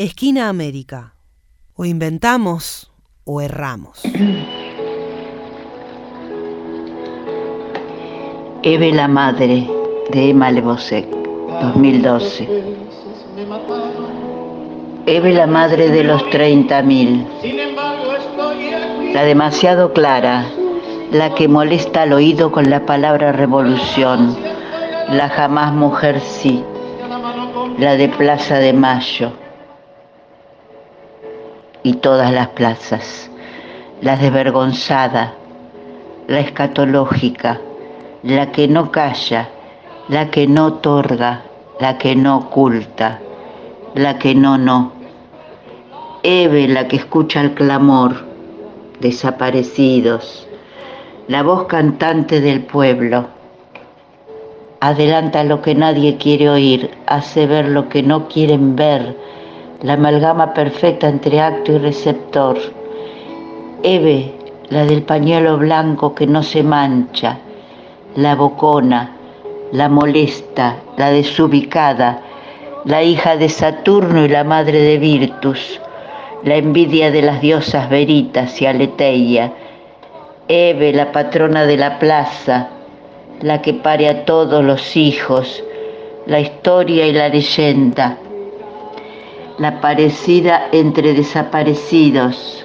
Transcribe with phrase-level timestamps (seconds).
[0.00, 1.14] Esquina América.
[1.74, 2.88] O inventamos
[3.24, 4.00] o erramos.
[8.62, 9.68] Eve la Madre
[10.12, 12.48] de Emma Lebosec, 2012.
[15.06, 19.14] Eve la Madre de los 30.000.
[19.14, 20.46] La demasiado clara,
[21.10, 24.36] la que molesta al oído con la palabra revolución,
[25.10, 26.62] la jamás mujer sí,
[27.78, 29.32] la de Plaza de Mayo
[31.88, 33.30] y todas las plazas,
[34.02, 35.32] la desvergonzada,
[36.26, 37.62] la escatológica,
[38.22, 39.48] la que no calla,
[40.08, 41.44] la que no otorga,
[41.80, 43.20] la que no oculta,
[43.94, 44.92] la que no no.
[46.22, 48.26] Eve la que escucha el clamor,
[49.00, 50.46] desaparecidos,
[51.26, 53.28] la voz cantante del pueblo.
[54.80, 59.16] Adelanta lo que nadie quiere oír, hace ver lo que no quieren ver,
[59.82, 62.58] la amalgama perfecta entre acto y receptor.
[63.82, 64.34] Eve,
[64.70, 67.38] la del pañuelo blanco que no se mancha,
[68.16, 69.16] la bocona,
[69.70, 72.22] la molesta, la desubicada,
[72.84, 75.80] la hija de Saturno y la madre de Virtus,
[76.42, 79.52] la envidia de las diosas Veritas y Aleteia,
[80.48, 82.70] Eve, la patrona de la plaza,
[83.42, 85.62] la que pare a todos los hijos,
[86.26, 88.18] la historia y la leyenda,
[89.58, 92.64] la parecida entre desaparecidos,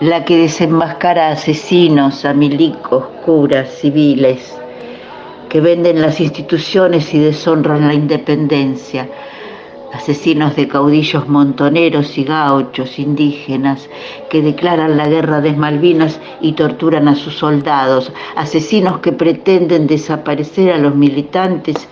[0.00, 4.56] la que desenmascara asesinos, a milicos, curas, civiles,
[5.48, 9.08] que venden las instituciones y deshonran la independencia,
[9.92, 13.88] asesinos de caudillos montoneros y gauchos indígenas
[14.30, 20.72] que declaran la guerra de Malvinas y torturan a sus soldados, asesinos que pretenden desaparecer
[20.72, 21.88] a los militantes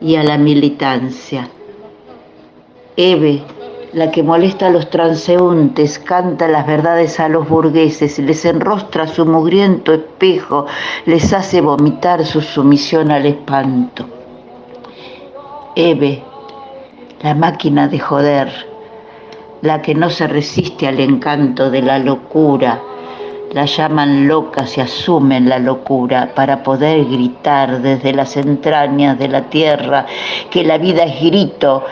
[0.00, 1.50] y a la militancia.
[3.00, 3.44] Eve,
[3.92, 9.24] la que molesta a los transeúntes, canta las verdades a los burgueses, les enrostra su
[9.24, 10.66] mugriento espejo,
[11.06, 14.04] les hace vomitar su sumisión al espanto.
[15.76, 16.24] Eve,
[17.22, 18.50] la máquina de joder,
[19.62, 22.82] la que no se resiste al encanto de la locura,
[23.52, 29.42] la llaman loca, se asumen la locura para poder gritar desde las entrañas de la
[29.42, 30.04] tierra
[30.50, 31.84] que la vida es grito,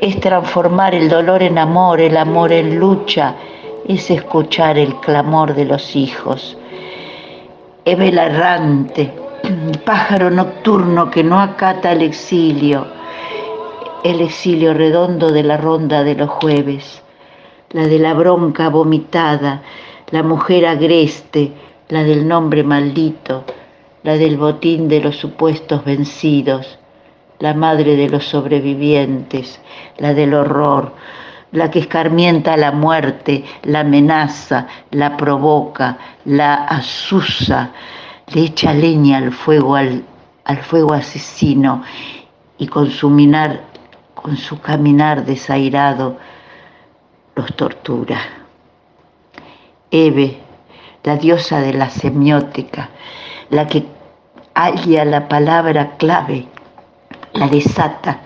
[0.00, 3.34] es transformar el dolor en amor, el amor en lucha,
[3.86, 6.56] es escuchar el clamor de los hijos.
[7.84, 9.12] Eve la errante,
[9.84, 12.86] pájaro nocturno que no acata el exilio,
[14.02, 17.02] el exilio redondo de la ronda de los jueves,
[17.70, 19.62] la de la bronca vomitada,
[20.10, 21.52] la mujer agreste,
[21.88, 23.44] la del nombre maldito,
[24.02, 26.78] la del botín de los supuestos vencidos,
[27.44, 29.60] la madre de los sobrevivientes,
[29.98, 30.94] la del horror,
[31.52, 37.70] la que escarmienta la muerte, la amenaza, la provoca, la asusa,
[38.28, 40.04] le echa leña al fuego, al,
[40.62, 41.82] fuego asesino
[42.56, 43.10] y con su
[44.14, 46.16] con su caminar desairado,
[47.34, 48.20] los tortura.
[49.90, 50.38] Eve,
[51.02, 52.88] la diosa de la semiótica,
[53.50, 53.84] la que
[54.54, 56.48] halla la palabra clave,
[57.34, 58.20] la desata,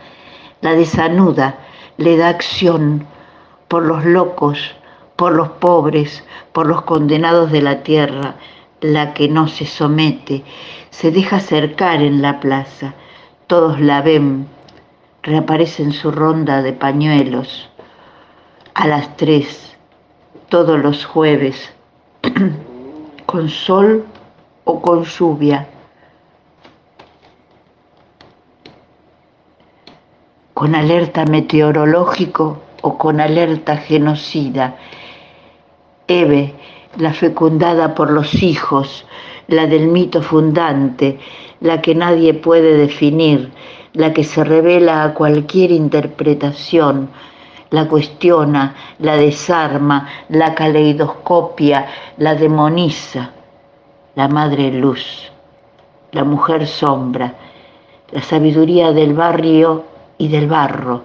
[0.61, 1.59] la desanuda,
[1.97, 3.07] le da acción
[3.67, 4.75] por los locos,
[5.17, 8.37] por los pobres, por los condenados de la tierra,
[8.81, 10.45] la que no se somete,
[10.91, 12.95] se deja acercar en la plaza,
[13.47, 14.47] todos la ven,
[15.23, 17.69] reaparece en su ronda de pañuelos.
[18.75, 19.77] A las tres,
[20.49, 21.73] todos los jueves,
[23.27, 24.05] con sol
[24.65, 25.67] o con lluvia,
[30.59, 34.75] con alerta meteorológico o con alerta genocida.
[36.09, 36.53] Eve,
[36.97, 39.07] la fecundada por los hijos,
[39.47, 41.21] la del mito fundante,
[41.61, 43.53] la que nadie puede definir,
[43.93, 47.09] la que se revela a cualquier interpretación,
[47.71, 53.31] la cuestiona, la desarma, la caleidoscopia, la demoniza,
[54.17, 55.31] la madre luz,
[56.11, 57.33] la mujer sombra,
[58.11, 61.05] la sabiduría del barrio y del barro,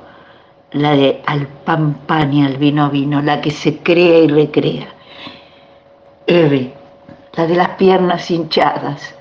[0.72, 4.88] la de al pan pan y al vino vino, la que se crea y recrea.
[6.26, 6.74] Eve,
[7.34, 9.16] la de las piernas hinchadas,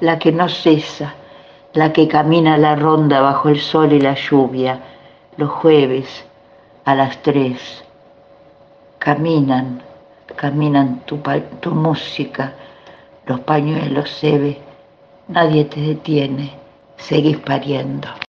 [0.00, 1.14] la que no cesa,
[1.72, 4.80] la que camina la ronda bajo el sol y la lluvia,
[5.36, 6.26] los jueves
[6.84, 7.84] a las tres.
[8.98, 9.82] Caminan,
[10.36, 11.20] caminan tu,
[11.60, 12.52] tu música,
[13.26, 14.60] los pañuelos se ve,
[15.28, 16.52] nadie te detiene,
[16.96, 18.10] seguís pariendo.